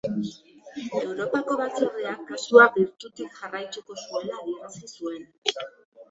Europako 1.07 1.57
Batzordeak 1.59 2.23
kasua 2.29 2.65
gertutik 2.77 3.35
jarraituko 3.41 3.97
zuela 4.05 4.39
adierazi 4.39 4.89
zuen. 4.93 5.29